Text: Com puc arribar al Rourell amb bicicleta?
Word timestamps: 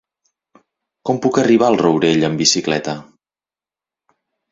Com 1.09 1.19
puc 1.25 1.37
arribar 1.41 1.67
al 1.71 1.77
Rourell 1.81 2.25
amb 2.29 2.41
bicicleta? 2.43 2.97